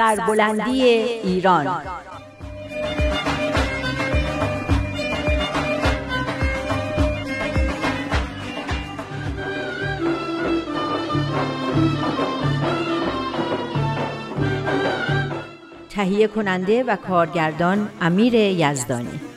سربلندی 0.00 0.82
ایران. 0.82 1.66
تهیه 15.90 16.26
کننده 16.28 16.82
و 16.82 16.96
کارگردان 16.96 17.88
امیر 18.00 18.34
یزدانی. 18.34 19.29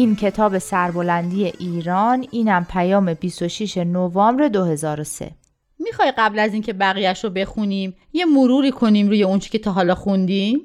این 0.00 0.16
کتاب 0.16 0.58
سربلندی 0.58 1.44
ایران 1.44 2.26
اینم 2.30 2.66
پیام 2.70 3.14
26 3.14 3.76
نوامبر 3.76 4.48
2003 4.48 5.30
می‌خوای 5.78 6.12
قبل 6.18 6.38
از 6.38 6.52
اینکه 6.52 6.72
بقیهش 6.72 7.24
رو 7.24 7.30
بخونیم 7.30 7.94
یه 8.12 8.24
مروری 8.24 8.70
کنیم 8.70 9.08
روی 9.08 9.22
اونچه 9.22 9.50
که 9.50 9.58
تا 9.58 9.72
حالا 9.72 9.94
خوندیم؟ 9.94 10.60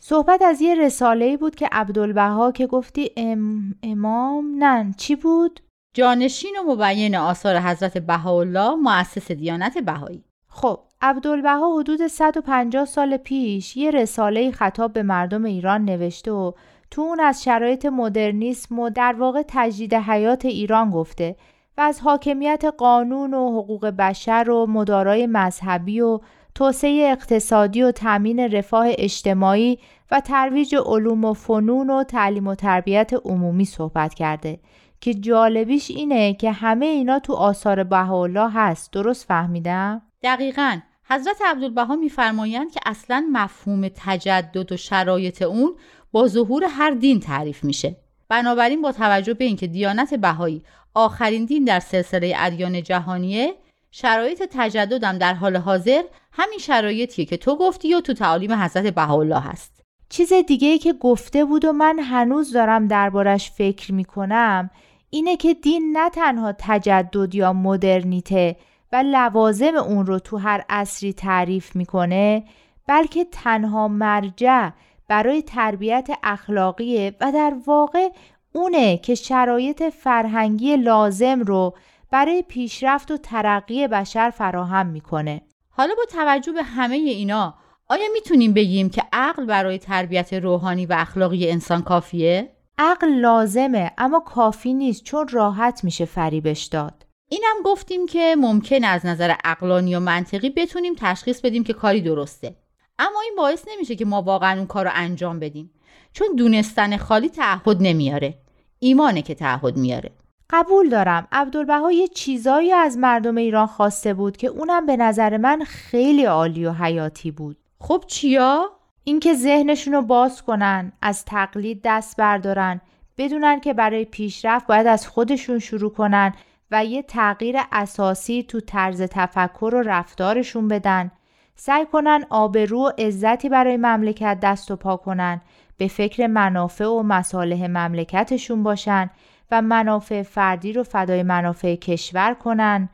صحبت 0.00 0.42
از 0.42 0.60
یه 0.60 0.74
رساله 0.74 1.36
بود 1.36 1.54
که 1.54 1.68
عبدالبها 1.72 2.52
که 2.52 2.66
گفتی 2.66 3.10
ام... 3.16 3.74
امام 3.82 4.64
نه 4.64 4.94
چی 4.96 5.16
بود؟ 5.16 5.60
جانشین 5.94 6.56
و 6.68 6.74
مبین 6.74 7.16
آثار 7.16 7.58
حضرت 7.58 7.98
بهاءالله 7.98 8.74
مؤسس 8.74 9.32
دیانت 9.32 9.78
بهایی 9.78 10.24
خب 10.48 10.80
عبدالبها 11.02 11.78
حدود 11.78 12.06
150 12.06 12.84
سال 12.84 13.16
پیش 13.16 13.76
یه 13.76 13.90
رساله 13.90 14.50
خطاب 14.50 14.92
به 14.92 15.02
مردم 15.02 15.44
ایران 15.44 15.84
نوشته 15.84 16.32
و 16.32 16.52
تو 16.90 17.02
اون 17.02 17.20
از 17.20 17.42
شرایط 17.44 17.86
مدرنیسم 17.86 18.78
و 18.78 18.90
در 18.90 19.12
واقع 19.18 19.42
تجدید 19.48 19.94
حیات 19.94 20.44
ایران 20.44 20.90
گفته 20.90 21.36
و 21.78 21.80
از 21.80 22.00
حاکمیت 22.00 22.64
قانون 22.78 23.34
و 23.34 23.60
حقوق 23.60 23.86
بشر 23.86 24.50
و 24.50 24.66
مدارای 24.66 25.26
مذهبی 25.26 26.00
و 26.00 26.20
توسعه 26.54 27.08
اقتصادی 27.12 27.82
و 27.82 27.92
تامین 27.92 28.40
رفاه 28.40 28.86
اجتماعی 28.88 29.78
و 30.10 30.20
ترویج 30.20 30.74
علوم 30.86 31.24
و 31.24 31.32
فنون 31.32 31.90
و 31.90 32.04
تعلیم 32.04 32.46
و 32.46 32.54
تربیت 32.54 33.12
عمومی 33.24 33.64
صحبت 33.64 34.14
کرده 34.14 34.60
که 35.00 35.14
جالبیش 35.14 35.90
اینه 35.90 36.34
که 36.34 36.52
همه 36.52 36.86
اینا 36.86 37.18
تو 37.18 37.32
آثار 37.32 37.84
بهاءالله 37.84 38.50
هست. 38.50 38.92
درست 38.92 39.26
فهمیدم؟ 39.26 40.02
دقیقا. 40.22 40.78
حضرت 41.04 41.36
عبدالبها 41.46 41.96
میفرمایند 41.96 42.72
که 42.72 42.80
اصلا 42.86 43.26
مفهوم 43.32 43.88
تجدد 43.88 44.72
و 44.72 44.76
شرایط 44.76 45.42
اون 45.42 45.74
با 46.12 46.28
ظهور 46.28 46.64
هر 46.64 46.90
دین 46.90 47.20
تعریف 47.20 47.64
میشه. 47.64 47.96
بنابراین 48.28 48.82
با 48.82 48.92
توجه 48.92 49.34
به 49.34 49.44
اینکه 49.44 49.66
دیانت 49.66 50.14
بهایی 50.14 50.62
آخرین 50.94 51.44
دین 51.44 51.64
در 51.64 51.80
سلسله 51.80 52.34
ادیان 52.36 52.82
جهانیه 52.82 53.54
شرایط 53.90 54.42
تجددم 54.50 55.18
در 55.18 55.34
حال 55.34 55.56
حاضر 55.56 56.02
همین 56.32 56.58
شرایطیه 56.58 57.24
که 57.24 57.36
تو 57.36 57.56
گفتی 57.56 57.94
و 57.94 58.00
تو 58.00 58.14
تعالیم 58.14 58.52
حضرت 58.52 58.94
بهاءالله 58.94 59.40
هست. 59.40 59.80
چیز 60.08 60.32
دیگه 60.32 60.68
ای 60.68 60.78
که 60.78 60.92
گفته 60.92 61.44
بود 61.44 61.64
و 61.64 61.72
من 61.72 61.98
هنوز 61.98 62.52
دارم 62.52 62.88
دربارش 62.88 63.50
فکر 63.50 63.92
می‌کنم 63.92 64.70
اینه 65.10 65.36
که 65.36 65.54
دین 65.54 65.96
نه 65.96 66.10
تنها 66.10 66.54
تجدد 66.58 67.34
یا 67.34 67.52
مدرنیته 67.52 68.56
و 68.92 69.04
لوازم 69.06 69.74
اون 69.74 70.06
رو 70.06 70.18
تو 70.18 70.36
هر 70.36 70.64
عصری 70.68 71.12
تعریف 71.12 71.76
می‌کنه 71.76 72.44
بلکه 72.86 73.26
تنها 73.32 73.88
مرجع 73.88 74.70
برای 75.10 75.42
تربیت 75.42 76.08
اخلاقیه 76.22 77.16
و 77.20 77.32
در 77.32 77.54
واقع 77.66 78.08
اونه 78.52 78.98
که 78.98 79.14
شرایط 79.14 79.82
فرهنگی 79.82 80.76
لازم 80.76 81.40
رو 81.40 81.74
برای 82.10 82.44
پیشرفت 82.48 83.10
و 83.10 83.16
ترقی 83.16 83.88
بشر 83.88 84.30
فراهم 84.30 84.86
می‌کنه. 84.86 85.42
حالا 85.70 85.94
با 85.94 86.02
توجه 86.12 86.52
به 86.52 86.62
همه 86.62 86.96
اینا 86.96 87.54
آیا 87.88 88.04
می‌تونیم 88.12 88.52
بگیم 88.52 88.90
که 88.90 89.02
عقل 89.12 89.46
برای 89.46 89.78
تربیت 89.78 90.32
روحانی 90.32 90.86
و 90.86 90.96
اخلاقی 90.98 91.50
انسان 91.50 91.82
کافیه؟ 91.82 92.50
عقل 92.78 93.08
لازمه 93.08 93.90
اما 93.98 94.20
کافی 94.20 94.74
نیست 94.74 95.04
چون 95.04 95.28
راحت 95.28 95.84
میشه 95.84 96.04
فریبش 96.04 96.64
داد. 96.64 97.06
اینم 97.28 97.56
گفتیم 97.64 98.06
که 98.06 98.36
ممکن 98.38 98.84
از 98.84 99.06
نظر 99.06 99.34
عقلانی 99.44 99.94
و 99.94 100.00
منطقی 100.00 100.50
بتونیم 100.50 100.94
تشخیص 100.98 101.40
بدیم 101.40 101.64
که 101.64 101.72
کاری 101.72 102.00
درسته. 102.00 102.56
اما 103.00 103.20
این 103.20 103.34
باعث 103.36 103.64
نمیشه 103.68 103.96
که 103.96 104.04
ما 104.04 104.22
واقعا 104.22 104.56
اون 104.56 104.66
کار 104.66 104.84
رو 104.84 104.90
انجام 104.94 105.38
بدیم. 105.38 105.70
چون 106.12 106.28
دونستن 106.36 106.96
خالی 106.96 107.28
تعهد 107.28 107.76
نمیاره. 107.80 108.34
ایمانه 108.78 109.22
که 109.22 109.34
تعهد 109.34 109.76
میاره. 109.76 110.10
قبول 110.50 110.88
دارم. 110.88 111.28
عبدالبها 111.32 111.92
یه 111.92 112.08
چیزایی 112.08 112.72
از 112.72 112.98
مردم 112.98 113.36
ایران 113.36 113.66
خواسته 113.66 114.14
بود 114.14 114.36
که 114.36 114.46
اونم 114.46 114.86
به 114.86 114.96
نظر 114.96 115.36
من 115.36 115.64
خیلی 115.64 116.24
عالی 116.24 116.66
و 116.66 116.72
حیاتی 116.72 117.30
بود. 117.30 117.56
خب 117.80 118.04
چیا؟ 118.06 118.70
اینکه 119.04 119.34
ذهنشون 119.34 119.94
رو 119.94 120.02
باز 120.02 120.42
کنن 120.42 120.92
از 121.02 121.24
تقلید 121.24 121.80
دست 121.84 122.16
بردارن 122.16 122.80
بدونن 123.18 123.60
که 123.60 123.74
برای 123.74 124.04
پیشرفت 124.04 124.66
باید 124.66 124.86
از 124.86 125.08
خودشون 125.08 125.58
شروع 125.58 125.92
کنن 125.92 126.34
و 126.70 126.84
یه 126.84 127.02
تغییر 127.02 127.56
اساسی 127.72 128.42
تو 128.42 128.60
طرز 128.60 129.02
تفکر 129.02 129.74
و 129.74 129.82
رفتارشون 129.82 130.68
بدن. 130.68 131.10
سعی 131.54 131.86
کنن 131.86 132.24
آبرو 132.30 132.80
و 132.80 132.90
عزتی 132.98 133.48
برای 133.48 133.76
مملکت 133.76 134.38
دست 134.42 134.70
و 134.70 134.76
پا 134.76 134.96
کنن 134.96 135.40
به 135.76 135.88
فکر 135.88 136.26
منافع 136.26 136.86
و 136.86 137.02
مصالح 137.02 137.66
مملکتشون 137.66 138.62
باشن 138.62 139.10
و 139.50 139.62
منافع 139.62 140.22
فردی 140.22 140.72
رو 140.72 140.82
فدای 140.82 141.22
منافع 141.22 141.76
کشور 141.76 142.34
کنن. 142.34 142.88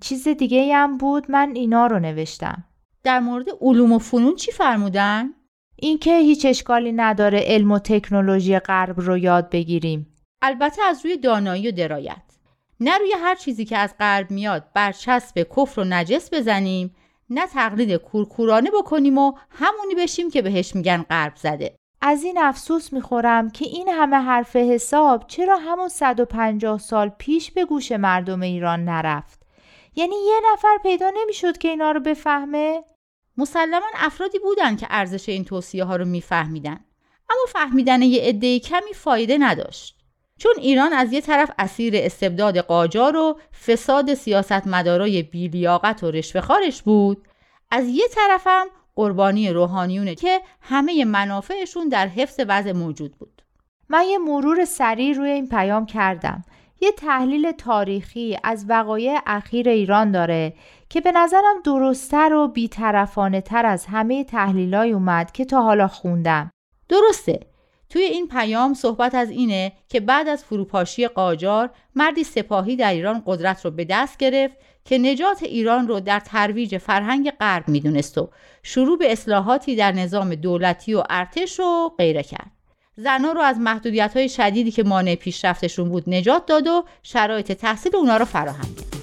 چیز 0.00 0.28
دیگه 0.28 0.74
هم 0.74 0.98
بود 0.98 1.30
من 1.30 1.52
اینا 1.54 1.86
رو 1.86 1.98
نوشتم. 1.98 2.64
در 3.04 3.20
مورد 3.20 3.46
علوم 3.60 3.92
و 3.92 3.98
فنون 3.98 4.34
چی 4.36 4.52
فرمودن؟ 4.52 5.30
اینکه 5.76 6.18
هیچ 6.18 6.46
اشکالی 6.46 6.92
نداره 6.92 7.40
علم 7.46 7.72
و 7.72 7.78
تکنولوژی 7.78 8.58
غرب 8.58 9.00
رو 9.00 9.18
یاد 9.18 9.50
بگیریم. 9.50 10.14
البته 10.42 10.82
از 10.82 11.04
روی 11.04 11.16
دانایی 11.16 11.68
و 11.68 11.72
درایت. 11.72 12.22
نه 12.80 12.98
روی 12.98 13.12
هر 13.18 13.34
چیزی 13.34 13.64
که 13.64 13.78
از 13.78 13.94
غرب 14.00 14.30
میاد 14.30 14.64
برچسب 14.74 15.46
کفر 15.56 15.80
و 15.80 15.84
نجس 15.84 16.34
بزنیم 16.34 16.94
نه 17.34 17.46
تقلید 17.46 17.94
کورکورانه 17.94 18.70
بکنیم 18.70 19.18
و 19.18 19.32
همونی 19.50 19.94
بشیم 19.94 20.30
که 20.30 20.42
بهش 20.42 20.74
میگن 20.74 21.02
غرب 21.02 21.36
زده. 21.36 21.76
از 22.00 22.24
این 22.24 22.38
افسوس 22.38 22.92
می‌خورم 22.92 23.50
که 23.50 23.64
این 23.64 23.88
همه 23.88 24.16
حرف 24.16 24.56
حساب 24.56 25.24
چرا 25.26 25.56
همون 25.56 25.88
150 25.88 26.78
سال 26.78 27.08
پیش 27.08 27.50
به 27.50 27.64
گوش 27.64 27.92
مردم 27.92 28.42
ایران 28.42 28.84
نرفت؟ 28.84 29.42
یعنی 29.96 30.14
یه 30.26 30.40
نفر 30.52 30.78
پیدا 30.82 31.12
نمی‌شد 31.16 31.58
که 31.58 31.68
اینا 31.68 31.90
رو 31.90 32.00
بفهمه؟ 32.00 32.84
مسلما 33.36 33.86
افرادی 33.94 34.38
بودن 34.38 34.76
که 34.76 34.86
ارزش 34.90 35.28
این 35.28 35.44
توصیه 35.44 35.84
ها 35.84 35.96
رو 35.96 36.04
میفهمیدن. 36.04 36.84
اما 37.30 37.42
فهمیدن 37.48 38.02
یه 38.02 38.22
عده 38.22 38.58
کمی 38.58 38.94
فایده 38.94 39.38
نداشت. 39.38 40.03
چون 40.38 40.52
ایران 40.58 40.92
از 40.92 41.12
یه 41.12 41.20
طرف 41.20 41.50
اسیر 41.58 41.94
استبداد 41.96 42.58
قاجار 42.58 43.16
و 43.16 43.38
فساد 43.66 44.14
سیاست 44.14 44.66
مدارای 44.66 45.22
بیلیاقت 45.22 46.02
و 46.02 46.10
رشوهخوارش 46.10 46.82
بود 46.82 47.28
از 47.70 47.88
یه 47.88 48.04
طرفم 48.14 48.66
قربانی 48.94 49.50
روحانیونه 49.50 50.14
که 50.14 50.40
همه 50.60 51.04
منافعشون 51.04 51.88
در 51.88 52.08
حفظ 52.08 52.40
وضع 52.48 52.72
موجود 52.72 53.16
بود. 53.18 53.42
من 53.88 54.04
یه 54.08 54.18
مرور 54.18 54.64
سریع 54.64 55.14
روی 55.16 55.30
این 55.30 55.48
پیام 55.48 55.86
کردم. 55.86 56.44
یه 56.80 56.92
تحلیل 56.92 57.52
تاریخی 57.52 58.38
از 58.44 58.66
وقایع 58.68 59.18
اخیر 59.26 59.68
ایران 59.68 60.10
داره 60.10 60.54
که 60.88 61.00
به 61.00 61.12
نظرم 61.12 61.62
درستتر 61.64 62.32
و 62.32 62.48
بیطرفانه 62.48 63.40
تر 63.40 63.66
از 63.66 63.86
همه 63.86 64.24
تحلیلای 64.24 64.92
اومد 64.92 65.32
که 65.32 65.44
تا 65.44 65.62
حالا 65.62 65.88
خوندم. 65.88 66.50
درسته. 66.88 67.40
توی 67.90 68.02
این 68.02 68.28
پیام 68.28 68.74
صحبت 68.74 69.14
از 69.14 69.30
اینه 69.30 69.72
که 69.88 70.00
بعد 70.00 70.28
از 70.28 70.44
فروپاشی 70.44 71.08
قاجار 71.08 71.70
مردی 71.94 72.24
سپاهی 72.24 72.76
در 72.76 72.92
ایران 72.92 73.22
قدرت 73.26 73.64
رو 73.64 73.70
به 73.70 73.84
دست 73.84 74.18
گرفت 74.18 74.56
که 74.84 74.98
نجات 74.98 75.42
ایران 75.42 75.88
رو 75.88 76.00
در 76.00 76.20
ترویج 76.20 76.78
فرهنگ 76.78 77.30
غرب 77.30 77.68
می‌دونست 77.68 78.18
و 78.18 78.28
شروع 78.62 78.98
به 78.98 79.12
اصلاحاتی 79.12 79.76
در 79.76 79.92
نظام 79.92 80.34
دولتی 80.34 80.94
و 80.94 81.02
ارتش 81.10 81.58
رو 81.58 81.92
غیره 81.98 82.22
کرد. 82.22 82.50
زنها 82.96 83.32
رو 83.32 83.40
از 83.40 83.58
محدودیت 83.58 84.16
های 84.16 84.28
شدیدی 84.28 84.70
که 84.70 84.82
مانع 84.82 85.14
پیشرفتشون 85.14 85.88
بود 85.88 86.10
نجات 86.10 86.46
داد 86.46 86.66
و 86.66 86.84
شرایط 87.02 87.52
تحصیل 87.52 87.96
اونا 87.96 88.16
رو 88.16 88.24
فراهم 88.24 88.74
کرد. 88.74 88.93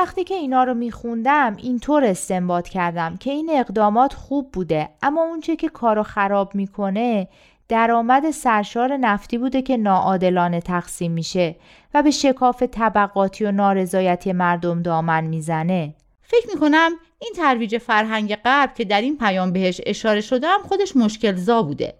وقتی 0.00 0.24
که 0.24 0.34
اینا 0.34 0.64
رو 0.64 0.74
میخوندم 0.74 1.56
اینطور 1.56 2.04
استنباط 2.04 2.68
کردم 2.68 3.16
که 3.16 3.30
این 3.30 3.50
اقدامات 3.52 4.14
خوب 4.14 4.52
بوده 4.52 4.88
اما 5.02 5.22
اونچه 5.22 5.56
که 5.56 5.68
کارو 5.68 6.02
خراب 6.02 6.54
می‌کنه 6.54 7.28
درآمد 7.68 8.30
سرشار 8.30 8.96
نفتی 8.96 9.38
بوده 9.38 9.62
که 9.62 9.76
ناعادلانه 9.76 10.60
تقسیم 10.60 11.12
میشه 11.12 11.56
و 11.94 12.02
به 12.02 12.10
شکاف 12.10 12.62
طبقاتی 12.62 13.44
و 13.44 13.52
نارضایتی 13.52 14.32
مردم 14.32 14.82
دامن 14.82 15.24
می‌زنه. 15.24 15.94
فکر 16.22 16.46
می‌کنم 16.54 16.90
این 17.18 17.32
ترویج 17.36 17.78
فرهنگ 17.78 18.36
غرب 18.36 18.74
که 18.74 18.84
در 18.84 19.00
این 19.00 19.18
پیام 19.18 19.52
بهش 19.52 19.80
اشاره 19.86 20.20
شده 20.20 20.46
هم 20.46 20.62
خودش 20.62 20.96
مشکل 20.96 21.34
زا 21.34 21.62
بوده. 21.62 21.94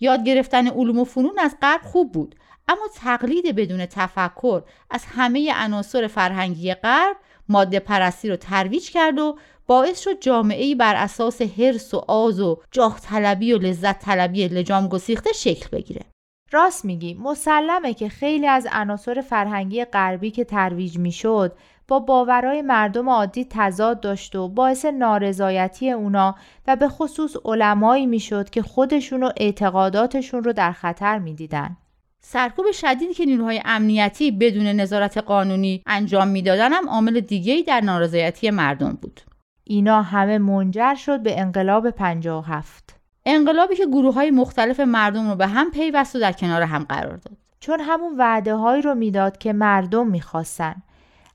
یاد 0.00 0.24
گرفتن 0.24 0.68
علوم 0.68 0.98
و 0.98 1.04
فنون 1.04 1.38
از 1.38 1.56
غرب 1.62 1.80
خوب 1.82 2.12
بود 2.12 2.34
اما 2.68 2.88
تقلید 2.94 3.56
بدون 3.56 3.86
تفکر 3.86 4.62
از 4.90 5.04
همه 5.04 5.52
عناصر 5.54 6.06
فرهنگی 6.06 6.74
غرب 6.74 7.16
ماده 7.50 7.80
پرستی 7.80 8.28
رو 8.28 8.36
ترویج 8.36 8.90
کرد 8.90 9.18
و 9.18 9.38
باعث 9.66 10.00
شد 10.00 10.20
جامعه 10.20 10.74
بر 10.74 10.94
اساس 10.96 11.42
حرس 11.42 11.94
و 11.94 12.04
آز 12.08 12.40
و 12.40 12.58
جاه 12.70 13.00
طلبی 13.00 13.52
و 13.52 13.58
لذت 13.58 13.98
طلبی 13.98 14.48
لجام 14.48 14.88
گسیخته 14.88 15.32
شکل 15.32 15.68
بگیره. 15.72 16.04
راست 16.52 16.84
میگی 16.84 17.14
مسلمه 17.14 17.94
که 17.94 18.08
خیلی 18.08 18.46
از 18.46 18.68
عناصر 18.72 19.20
فرهنگی 19.20 19.84
غربی 19.84 20.30
که 20.30 20.44
ترویج 20.44 20.98
می‌شد 20.98 21.52
با 21.88 21.98
باورای 21.98 22.62
مردم 22.62 23.08
عادی 23.08 23.46
تضاد 23.50 24.00
داشت 24.00 24.36
و 24.36 24.48
باعث 24.48 24.84
نارضایتی 24.84 25.90
اونا 25.90 26.34
و 26.66 26.76
به 26.76 26.88
خصوص 26.88 27.36
علمایی 27.44 28.06
می‌شد 28.06 28.50
که 28.50 28.62
خودشون 28.62 29.22
و 29.22 29.30
اعتقاداتشون 29.36 30.44
رو 30.44 30.52
در 30.52 30.72
خطر 30.72 31.18
می‌دیدن. 31.18 31.76
سرکوب 32.20 32.70
شدیدی 32.70 33.14
که 33.14 33.24
نیروهای 33.24 33.62
امنیتی 33.64 34.30
بدون 34.30 34.66
نظارت 34.66 35.18
قانونی 35.18 35.82
انجام 35.86 36.28
می‌دادن 36.28 36.72
هم 36.72 36.88
عامل 36.88 37.20
دیگه‌ای 37.20 37.62
در 37.62 37.80
نارضایتی 37.80 38.50
مردم 38.50 38.98
بود. 39.02 39.20
اینا 39.64 40.02
همه 40.02 40.38
منجر 40.38 40.94
شد 40.94 41.22
به 41.22 41.40
انقلاب 41.40 41.90
57. 41.90 42.96
انقلابی 43.26 43.76
که 43.76 43.86
گروه 43.86 44.14
های 44.14 44.30
مختلف 44.30 44.80
مردم 44.80 45.30
رو 45.30 45.36
به 45.36 45.46
هم 45.46 45.70
پیوست 45.70 46.16
و 46.16 46.18
در 46.18 46.32
کنار 46.32 46.62
هم 46.62 46.84
قرار 46.84 47.16
داد. 47.16 47.36
چون 47.60 47.80
همون 47.80 48.16
وعده 48.18 48.54
هایی 48.54 48.82
رو 48.82 48.94
می‌داد 48.94 49.38
که 49.38 49.52
مردم 49.52 50.06
می‌خواستن. 50.06 50.82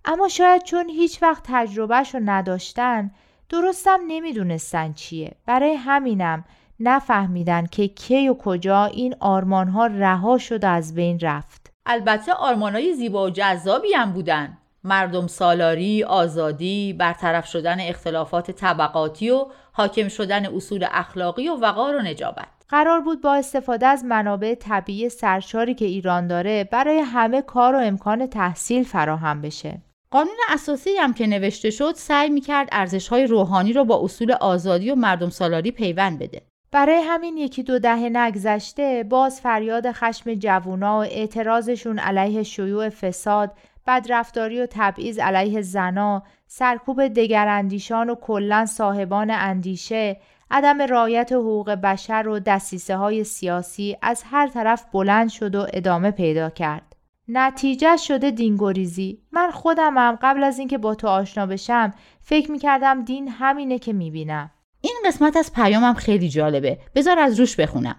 اما 0.06 0.28
شاید 0.28 0.64
چون 0.64 0.90
هیچ 0.90 1.24
وقت 1.24 1.44
تجربهش 1.46 2.16
رو 2.16 2.22
نداشتن 2.26 3.12
درستم 3.50 4.00
نمی‌دونستن 4.08 4.94
چیه. 4.94 5.32
برای 5.46 5.74
همینم 5.76 6.46
نفهمیدن 6.80 7.66
که 7.66 7.88
کی 7.88 8.30
و 8.30 8.34
کجا 8.34 8.86
این 8.86 9.16
آرمان 9.20 9.68
ها 9.68 9.88
رها 9.88 10.38
شد 10.38 10.64
و 10.64 10.68
از 10.68 10.96
بین 10.96 11.20
رفت. 11.20 11.72
البته 11.86 12.34
آرمان 12.34 12.74
های 12.74 12.94
زیبا 12.94 13.26
و 13.26 13.30
جذابی 13.30 13.94
هم 13.94 14.14
بودن. 14.14 14.58
مردم 14.84 15.28
سالاری، 15.28 16.04
آزادی، 16.04 16.94
برطرف 16.94 17.46
شدن 17.48 17.80
اختلافات 17.80 18.52
طبقاتی 18.52 19.30
و 19.30 19.46
حاکم 19.72 20.08
شدن 20.08 20.46
اصول 20.46 20.86
اخلاقی 20.92 21.50
و 21.50 21.56
وقار 21.56 21.96
و 21.96 22.02
نجابت. 22.02 22.48
قرار 22.70 23.02
بود 23.02 23.22
با 23.22 23.36
استفاده 23.36 23.88
از 23.88 24.06
منابع 24.06 24.56
طبیعی 24.56 25.10
سرشاری 25.10 25.74
که 25.76 25.86
ایران 25.86 26.28
داره 26.28 26.64
برای 26.64 27.00
همه 27.00 27.42
کار 27.42 27.76
و 27.76 27.80
امکان 27.80 28.28
تحصیل 28.28 28.84
فراهم 28.84 29.42
بشه. 29.42 29.82
قانون 30.12 30.36
اساسی 30.50 30.90
هم 31.00 31.14
که 31.14 31.28
نوشته 31.28 31.70
شد 31.70 31.94
سعی 31.96 32.30
می‌کرد 32.30 32.70
ارزش 32.72 33.08
های 33.08 33.28
روحانی 33.28 33.74
رو 33.74 33.86
با 33.86 34.04
اصول 34.04 34.32
آزادی 34.32 34.92
و 34.92 34.96
مردم 34.96 35.30
سالاری 35.30 35.72
پیوند 35.72 36.20
بده. 36.20 36.42
برای 36.72 37.02
همین 37.02 37.38
یکی 37.38 37.64
دو 37.64 37.80
دهه 37.80 38.10
نگذشته 38.10 39.04
باز 39.10 39.42
فریاد 39.42 39.92
خشم 39.92 40.34
جوونا 40.34 41.00
و 41.00 41.04
اعتراضشون 41.04 42.00
علیه 42.00 42.44
شیوع 42.44 42.90
فساد 42.90 43.52
بدرفتاری 43.88 44.62
و 44.62 44.68
تبعیض 44.70 45.20
علیه 45.20 45.62
زنا، 45.62 46.24
سرکوب 46.48 47.08
دگراندیشان 47.08 48.10
و 48.10 48.16
کلا 48.16 48.66
صاحبان 48.66 49.32
اندیشه، 49.32 50.18
عدم 50.52 50.82
رایت 50.82 51.32
حقوق 51.32 51.70
بشر 51.72 52.28
و 52.28 52.40
دستیسه 52.40 52.96
های 52.96 53.24
سیاسی 53.24 53.98
از 54.02 54.24
هر 54.32 54.48
طرف 54.48 54.86
بلند 54.94 55.30
شد 55.30 55.56
و 55.56 55.68
ادامه 55.74 56.12
پیدا 56.12 56.50
کرد. 56.50 56.96
نتیجه 57.28 57.98
شده 57.98 58.32
دینگوریزی. 58.32 59.22
من 59.32 59.52
خودمم 59.52 60.18
قبل 60.22 60.44
از 60.44 60.60
اینکه 60.60 60.78
با 60.78 60.96
تو 60.96 61.08
آشنا 61.08 61.46
بشم 61.46 61.94
فکر 62.22 62.52
می‌کردم 62.52 63.04
دین 63.04 63.28
همینه 63.28 63.80
که 63.80 63.94
می‌بینم. 63.94 64.52
این 64.86 64.96
قسمت 65.06 65.38
از 65.38 65.54
پیامم 65.54 65.94
خیلی 65.94 66.30
جالبه. 66.30 66.78
بذار 66.96 67.20
از 67.20 67.40
روش 67.40 67.56
بخونم. 67.56 67.96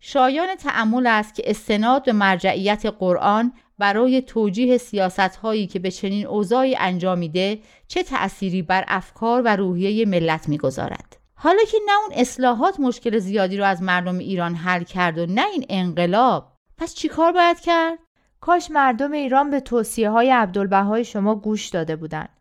شایان 0.00 0.54
تعمل 0.54 1.06
است 1.06 1.34
که 1.34 1.42
استناد 1.46 2.04
به 2.04 2.12
مرجعیت 2.12 2.86
قرآن 2.86 3.52
برای 3.78 4.22
توجیه 4.22 4.78
سیاست 4.78 5.36
هایی 5.36 5.66
که 5.66 5.78
به 5.78 5.90
چنین 5.90 6.26
اوضاعی 6.26 6.76
انجام 6.76 7.18
میده 7.18 7.58
چه 7.88 8.02
تأثیری 8.02 8.62
بر 8.62 8.84
افکار 8.88 9.42
و 9.44 9.56
روحیه 9.56 10.06
ملت 10.06 10.48
می‌گذارد 10.48 11.16
حالا 11.34 11.64
که 11.70 11.78
نه 11.86 11.92
اون 12.02 12.20
اصلاحات 12.20 12.80
مشکل 12.80 13.18
زیادی 13.18 13.56
رو 13.56 13.64
از 13.64 13.82
مردم 13.82 14.18
ایران 14.18 14.54
حل 14.54 14.82
کرد 14.82 15.18
و 15.18 15.26
نه 15.26 15.46
این 15.52 15.66
انقلاب 15.68 16.52
پس 16.78 16.94
چیکار 16.94 17.32
باید 17.32 17.60
کرد 17.60 17.98
کاش 18.40 18.70
مردم 18.70 19.12
ایران 19.12 19.50
به 19.50 19.60
توصیه 19.60 20.10
های 20.10 20.30
عبدالبهای 20.30 21.04
شما 21.04 21.34
گوش 21.34 21.68
داده 21.68 21.96
بودند 21.96 22.35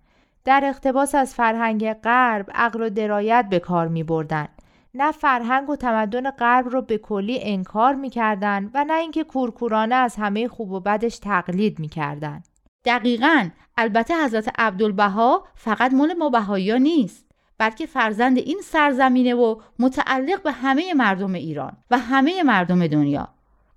در 0.45 0.63
اقتباس 0.65 1.15
از 1.15 1.35
فرهنگ 1.35 1.93
غرب 1.93 2.51
عقل 2.53 2.81
و 2.81 2.89
درایت 2.89 3.45
به 3.49 3.59
کار 3.59 3.87
می 3.87 4.03
بردن. 4.03 4.47
نه 4.93 5.11
فرهنگ 5.11 5.69
و 5.69 5.75
تمدن 5.75 6.31
غرب 6.31 6.69
رو 6.69 6.81
به 6.81 6.97
کلی 6.97 7.39
انکار 7.41 7.95
می‌کردن 7.95 8.71
و 8.73 8.83
نه 8.83 8.93
اینکه 8.93 9.23
کورکورانه 9.23 9.95
از 9.95 10.15
همه 10.15 10.47
خوب 10.47 10.71
و 10.71 10.79
بدش 10.79 11.19
تقلید 11.19 11.79
می‌کردن. 11.79 12.43
دقیقا 12.85 13.49
البته 13.77 14.23
حضرت 14.25 14.59
عبدالبها 14.59 15.47
فقط 15.55 15.93
مال 15.93 16.13
ما 16.13 16.29
بهایی 16.29 16.79
نیست 16.79 17.25
بلکه 17.57 17.85
فرزند 17.85 18.37
این 18.37 18.61
سرزمینه 18.63 19.33
و 19.33 19.61
متعلق 19.79 20.43
به 20.43 20.51
همه 20.51 20.93
مردم 20.93 21.33
ایران 21.33 21.77
و 21.91 21.97
همه 21.97 22.43
مردم 22.43 22.87
دنیا 22.87 23.27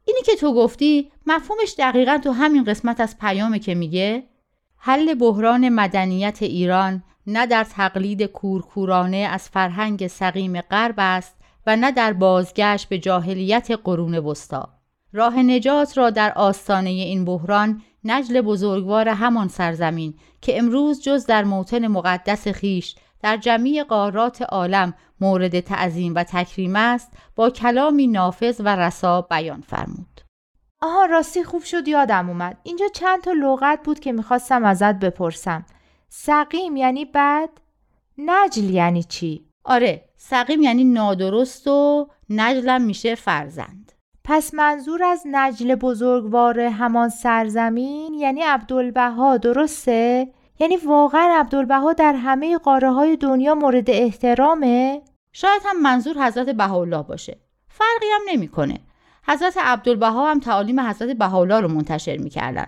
اینی 0.05 0.21
که 0.25 0.37
تو 0.37 0.55
گفتی 0.55 1.11
مفهومش 1.27 1.75
دقیقا 1.79 2.19
تو 2.19 2.33
همین 2.33 2.65
قسمت 2.65 3.01
از 3.01 3.19
پیامه 3.19 3.59
که 3.59 3.75
میگه 3.75 4.25
حل 4.79 5.15
بحران 5.15 5.69
مدنیت 5.69 6.43
ایران 6.43 7.03
نه 7.27 7.47
در 7.47 7.65
تقلید 7.65 8.23
کورکورانه 8.23 9.17
از 9.17 9.49
فرهنگ 9.49 10.07
سقیم 10.07 10.61
غرب 10.61 10.95
است 10.99 11.35
و 11.67 11.77
نه 11.77 11.93
در 11.93 12.13
بازگشت 12.13 12.89
به 12.89 12.99
جاهلیت 12.99 13.71
قرون 13.85 14.19
وسطا. 14.19 14.69
راه 15.13 15.39
نجات 15.39 15.99
را 15.99 16.11
در 16.11 16.33
آستانه 16.33 16.91
این 16.91 17.25
بحران 17.25 17.83
نجل 18.05 18.41
بزرگوار 18.41 19.09
همان 19.09 19.49
سرزمین 19.49 20.15
که 20.41 20.59
امروز 20.59 21.03
جز 21.03 21.27
در 21.27 21.45
موطن 21.45 21.87
مقدس 21.87 22.49
خیش 22.49 22.97
در 23.23 23.37
جمعی 23.37 23.83
قارات 23.83 24.43
عالم 24.43 24.95
مورد 25.21 25.61
تعظیم 25.61 26.15
و 26.15 26.25
تکریم 26.25 26.77
است 26.77 27.13
با 27.37 27.51
کلامی 27.51 28.07
نافذ 28.07 28.61
و 28.65 28.77
رسا 28.77 29.23
بیان 29.23 29.61
فرمود. 29.61 30.28
آها 30.81 31.05
راستی 31.05 31.45
خوب 31.45 31.63
شد 31.63 31.89
یادم 31.89 32.29
اومد 32.29 32.57
اینجا 32.63 32.89
چند 32.89 33.21
تا 33.23 33.33
لغت 33.33 33.83
بود 33.85 34.01
که 34.01 34.13
می‌خواستم 34.13 34.65
ازت 34.65 34.95
بپرسم 34.95 35.67
سقیم 36.09 36.77
یعنی 36.77 37.05
بد؟ 37.05 37.49
نجل 38.19 38.71
یعنی 38.71 39.03
چی؟ 39.03 39.45
آره 39.65 40.05
سقیم 40.17 40.63
یعنی 40.63 40.85
نادرست 40.85 41.67
و 41.67 42.09
نجلم 42.31 42.83
میشه 42.83 43.15
فرزند 43.15 43.93
پس 44.25 44.55
منظور 44.55 45.03
از 45.03 45.23
نجل 45.27 45.75
بزرگوار 45.75 46.61
همان 46.61 47.09
سرزمین 47.09 48.15
یعنی 48.15 48.43
عبدالبها 48.43 49.37
درسته؟ 49.37 50.33
یعنی 50.59 50.77
واقعا 50.77 51.41
عبدالبها 51.41 51.93
در 51.93 52.13
همه 52.13 52.59
قاره 52.59 52.91
های 52.93 53.17
دنیا 53.17 53.55
مورد 53.55 53.91
احترامه؟ 53.91 55.03
شاید 55.33 55.63
هم 55.65 55.83
منظور 55.83 56.27
حضرت 56.27 56.51
بهاءالله 56.51 57.03
باشه 57.03 57.39
فرقی 57.69 58.07
هم 58.15 58.21
نمی‌کنه 58.29 58.81
حضرت 59.29 59.59
عبدالبها 59.59 60.31
هم 60.31 60.41
تعالیم 60.41 60.81
حضرت 60.81 61.17
بهاءالله 61.17 61.61
رو 61.61 61.69
منتشر 61.69 62.17
می‌کردن 62.17 62.67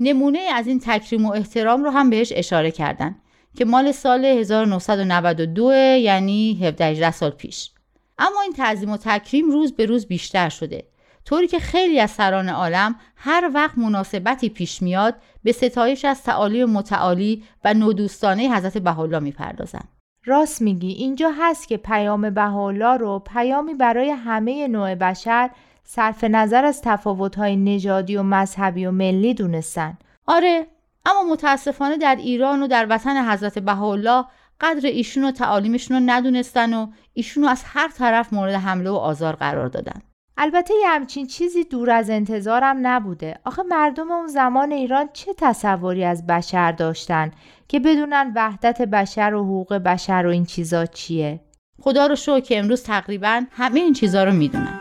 نمونه 0.00 0.38
از 0.38 0.66
این 0.66 0.80
تکریم 0.80 1.26
و 1.26 1.32
احترام 1.32 1.84
رو 1.84 1.90
هم 1.90 2.10
بهش 2.10 2.32
اشاره 2.36 2.70
کردن 2.70 3.16
که 3.56 3.64
مال 3.64 3.92
سال 3.92 4.24
1992 4.24 5.72
یعنی 5.72 6.58
17 6.62 7.10
سال 7.10 7.30
پیش. 7.30 7.70
اما 8.18 8.42
این 8.42 8.52
تعظیم 8.52 8.90
و 8.90 8.96
تکریم 8.96 9.50
روز 9.50 9.72
به 9.72 9.86
روز 9.86 10.06
بیشتر 10.06 10.48
شده. 10.48 10.84
طوری 11.24 11.46
که 11.46 11.58
خیلی 11.58 12.00
از 12.00 12.10
سران 12.10 12.48
عالم 12.48 12.96
هر 13.16 13.50
وقت 13.54 13.78
مناسبتی 13.78 14.48
پیش 14.48 14.82
میاد 14.82 15.14
به 15.44 15.52
ستایش 15.52 16.04
از 16.04 16.22
تعالی 16.22 16.64
متعالی 16.64 17.44
و 17.64 17.74
نودوستانه 17.74 18.56
حضرت 18.56 18.78
بهاءالله 18.78 19.18
می‌پردازن 19.18 19.84
راست 20.24 20.62
میگی 20.62 20.92
اینجا 20.92 21.30
هست 21.38 21.68
که 21.68 21.76
پیام 21.76 22.30
بهاءالله 22.30 22.96
رو 22.96 23.18
پیامی 23.18 23.74
برای 23.74 24.10
همه 24.10 24.68
نوع 24.68 24.94
بشر 24.94 25.50
صرف 25.90 26.24
نظر 26.24 26.64
از 26.64 26.82
تفاوت‌های 26.82 27.56
نژادی 27.56 28.16
و 28.16 28.22
مذهبی 28.22 28.86
و 28.86 28.90
ملی 28.90 29.34
دونستن. 29.34 29.98
آره 30.26 30.66
اما 31.06 31.32
متاسفانه 31.32 31.96
در 31.96 32.16
ایران 32.16 32.62
و 32.62 32.66
در 32.66 32.86
وطن 32.90 33.30
حضرت 33.30 33.58
بهاءالله 33.58 34.24
قدر 34.60 34.88
ایشون 34.88 35.24
و 35.24 35.30
تعالیمشون 35.30 35.96
رو 35.96 36.02
ندونستن 36.06 36.74
و 36.74 36.86
ایشون 37.12 37.42
رو 37.42 37.48
از 37.48 37.62
هر 37.66 37.88
طرف 37.88 38.32
مورد 38.32 38.54
حمله 38.54 38.90
و 38.90 38.94
آزار 38.94 39.36
قرار 39.36 39.68
دادن. 39.68 40.02
البته 40.36 40.74
یه 40.80 40.88
همچین 40.88 41.26
چیزی 41.26 41.64
دور 41.64 41.90
از 41.90 42.10
انتظارم 42.10 42.76
نبوده. 42.82 43.38
آخه 43.44 43.62
مردم 43.62 44.10
اون 44.12 44.26
زمان 44.26 44.72
ایران 44.72 45.08
چه 45.12 45.34
تصوری 45.38 46.04
از 46.04 46.26
بشر 46.26 46.72
داشتن 46.72 47.30
که 47.68 47.80
بدونن 47.80 48.32
وحدت 48.36 48.82
بشر 48.82 49.34
و 49.34 49.44
حقوق 49.44 49.74
بشر 49.74 50.22
و 50.26 50.30
این 50.30 50.44
چیزا 50.44 50.86
چیه؟ 50.86 51.40
خدا 51.80 52.06
رو 52.06 52.16
شو 52.16 52.40
که 52.40 52.58
امروز 52.58 52.82
تقریبا 52.82 53.42
همه 53.50 53.80
این 53.80 53.92
چیزا 53.92 54.24
رو 54.24 54.32
می‌دونن. 54.32 54.80